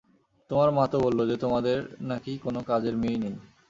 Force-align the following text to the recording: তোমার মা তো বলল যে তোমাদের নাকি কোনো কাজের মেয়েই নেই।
তোমার 0.49 0.69
মা 0.71 0.83
তো 0.91 0.97
বলল 0.99 1.19
যে 1.29 1.35
তোমাদের 1.43 1.77
নাকি 2.01 2.31
কোনো 2.45 2.59
কাজের 2.69 2.95
মেয়েই 3.01 3.19
নেই। 3.23 3.35